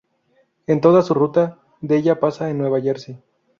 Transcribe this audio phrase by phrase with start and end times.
[0.65, 3.21] En toda su ruta, de ella pasa en Nueva Jersey.